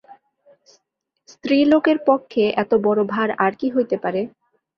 [1.29, 4.21] স্ত্রীলোকের পক্ষে এতবড়ো ভার আর কী হইতে পারে!